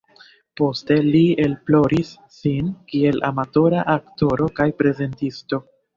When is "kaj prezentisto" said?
4.61-5.65